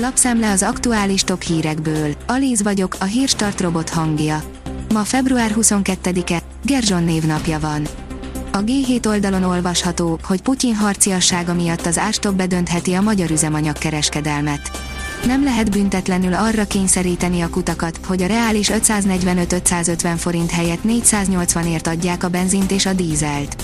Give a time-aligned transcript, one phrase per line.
[0.00, 2.14] Lapszemle az aktuális top hírekből.
[2.26, 4.42] Alíz vagyok, a hírstart robot hangja.
[4.92, 7.86] Ma február 22-e, Gerzson névnapja van.
[8.52, 14.70] A G7 oldalon olvasható, hogy Putyin harciassága miatt az árstop bedöntheti a magyar üzemanyagkereskedelmet.
[15.26, 22.24] Nem lehet büntetlenül arra kényszeríteni a kutakat, hogy a reális 545-550 forint helyett 480ért adják
[22.24, 23.62] a benzint és a dízelt.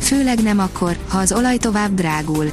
[0.00, 2.52] Főleg nem akkor, ha az olaj tovább drágul.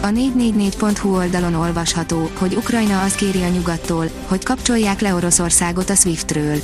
[0.00, 5.94] A 444.hu oldalon olvasható, hogy Ukrajna azt kéri a nyugattól, hogy kapcsolják le Oroszországot a
[5.94, 6.60] SWIFT-ről.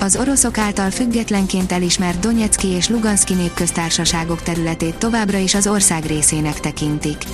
[0.00, 6.60] Az oroszok által függetlenként elismert Donetszki és Luganszki népköztársaságok területét továbbra is az ország részének
[6.60, 7.24] tekintik.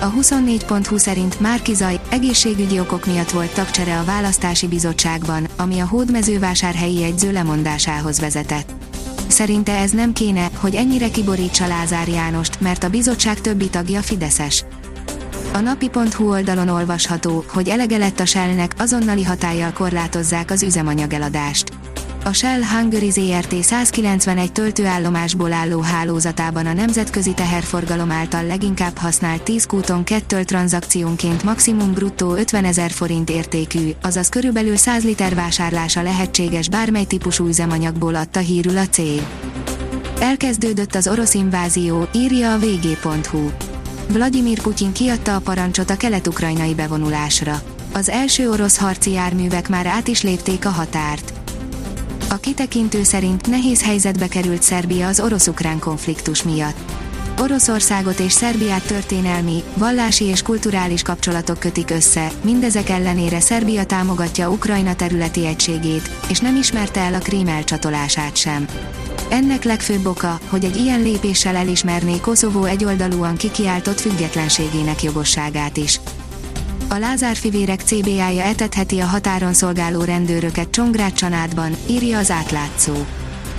[0.00, 5.86] A 24.hu szerint Márki Zaj egészségügyi okok miatt volt tagcsere a választási bizottságban, ami a
[5.86, 8.72] hódmezővásárhelyi egyző lemondásához vezetett.
[9.26, 14.64] Szerinte ez nem kéne, hogy ennyire kiborítsa Lázár Jánost, mert a bizottság többi tagja Fideszes.
[15.52, 21.73] A napi.hu oldalon olvasható, hogy elege lett a Shellnek, azonnali hatállyal korlátozzák az üzemanyageladást.
[22.26, 29.66] A Shell Hungary ZRT 191 töltőállomásból álló hálózatában a nemzetközi teherforgalom által leginkább használt 10
[29.66, 36.68] kúton kettől tranzakciónként maximum bruttó 50 ezer forint értékű, azaz körülbelül 100 liter vásárlása lehetséges
[36.68, 39.22] bármely típusú üzemanyagból adta hírül a cég.
[40.20, 43.50] Elkezdődött az orosz invázió, írja a vg.hu.
[44.08, 47.62] Vladimir Putyin kiadta a parancsot a kelet-ukrajnai bevonulásra.
[47.92, 51.32] Az első orosz harci járművek már át is lépték a határt.
[52.34, 56.92] A kitekintő szerint nehéz helyzetbe került Szerbia az orosz-ukrán konfliktus miatt.
[57.40, 64.94] Oroszországot és Szerbiát történelmi, vallási és kulturális kapcsolatok kötik össze, mindezek ellenére Szerbia támogatja Ukrajna
[64.94, 68.66] területi egységét, és nem ismerte el a Krím elcsatolását sem.
[69.30, 76.00] Ennek legfőbb oka, hogy egy ilyen lépéssel elismerné Koszovó egyoldalúan kikiáltott függetlenségének jogosságát is.
[76.94, 82.92] A Lázár fivérek CBA-ja etetheti a határon szolgáló rendőröket Csongrád Csanádban, írja az átlátszó.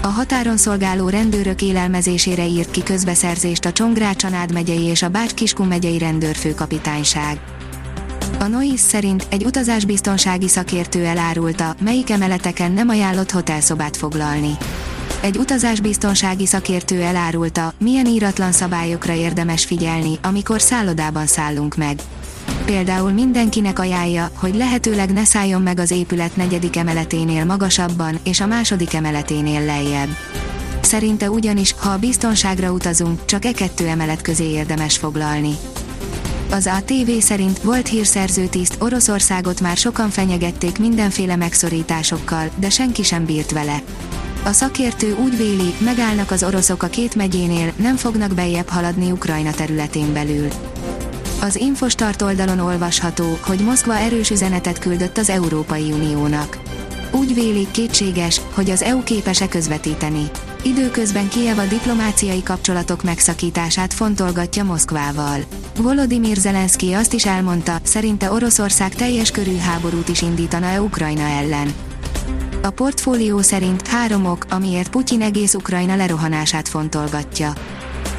[0.02, 5.68] A határon szolgáló rendőrök élelmezésére írt ki közbeszerzést a Csongrád Csanád megyei és a Bács-Kiskun
[5.68, 7.40] megyei rendőrfőkapitányság.
[8.40, 14.52] A Nois szerint egy utazásbiztonsági szakértő elárulta, melyik emeleteken nem ajánlott hotelszobát foglalni.
[15.22, 22.00] Egy utazásbiztonsági szakértő elárulta, milyen íratlan szabályokra érdemes figyelni, amikor szállodában szállunk meg.
[22.66, 28.46] Például mindenkinek ajánlja, hogy lehetőleg ne szálljon meg az épület negyedik emeleténél magasabban, és a
[28.46, 30.10] második emeleténél lejjebb.
[30.82, 35.56] Szerinte ugyanis, ha a biztonságra utazunk, csak e kettő emelet közé érdemes foglalni.
[36.52, 43.26] Az ATV szerint volt hírszerző tiszt, Oroszországot már sokan fenyegették mindenféle megszorításokkal, de senki sem
[43.26, 43.82] bírt vele.
[44.46, 49.52] A szakértő úgy véli, megállnak az oroszok a két megyénél, nem fognak bejebb haladni Ukrajna
[49.52, 50.48] területén belül.
[51.42, 56.58] Az Infostart oldalon olvasható, hogy Moszkva erős üzenetet küldött az Európai Uniónak.
[57.12, 60.30] Úgy vélik kétséges, hogy az EU képes-e közvetíteni.
[60.64, 65.40] Időközben Kiev a diplomáciai kapcsolatok megszakítását fontolgatja Moszkvával.
[65.78, 71.74] Volodymyr Zelenszky azt is elmondta, szerinte Oroszország teljes körű háborút is indítana-e Ukrajna ellen.
[72.64, 77.54] A portfólió szerint három ok, amiért Putyin egész Ukrajna lerohanását fontolgatja.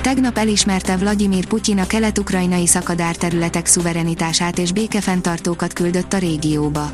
[0.01, 6.91] Tegnap elismerte Vladimir Putyin a kelet-ukrajnai szakadár területek szuverenitását és békefenntartókat küldött a régióba.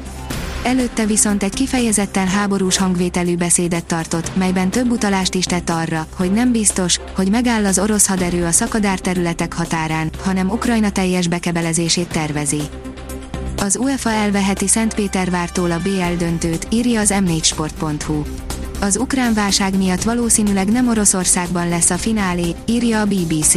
[0.62, 6.32] Előtte viszont egy kifejezetten háborús hangvételű beszédet tartott, melyben több utalást is tett arra, hogy
[6.32, 12.08] nem biztos, hogy megáll az orosz haderő a szakadár területek határán, hanem Ukrajna teljes bekebelezését
[12.08, 12.60] tervezi.
[13.56, 18.22] Az UEFA elveheti Szentpétervártól a BL döntőt, írja az m4sport.hu.
[18.82, 23.54] Az ukrán válság miatt valószínűleg nem Oroszországban lesz a finálé, írja a BBC.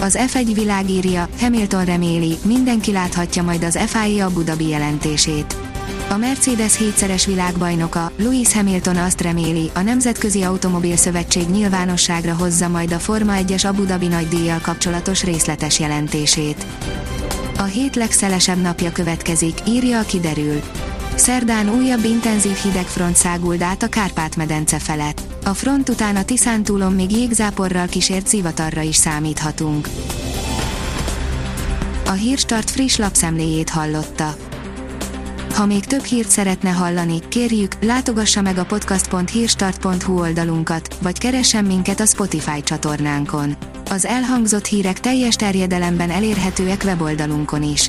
[0.00, 5.56] Az F1 világírja, Hamilton reméli, mindenki láthatja majd az FIA Abu Dhabi jelentését.
[6.10, 12.92] A Mercedes hétszeres világbajnoka, Lewis Hamilton azt reméli, a Nemzetközi Automobil Szövetség nyilvánosságra hozza majd
[12.92, 16.66] a Forma 1-es Abu Dhabi nagydíjjal kapcsolatos részletes jelentését.
[17.58, 20.60] A hét legszelesebb napja következik, írja a kiderül.
[21.22, 25.20] Szerdán újabb intenzív hidegfront száguld át a Kárpát-medence felett.
[25.44, 29.88] A front után a Tiszántúlon még jégzáporral kísért zivatarra is számíthatunk.
[32.06, 34.34] A Hírstart friss lapszemléjét hallotta.
[35.54, 42.00] Ha még több hírt szeretne hallani, kérjük, látogassa meg a podcast.hírstart.hu oldalunkat, vagy keressen minket
[42.00, 43.56] a Spotify csatornánkon.
[43.90, 47.88] Az elhangzott hírek teljes terjedelemben elérhetőek weboldalunkon is.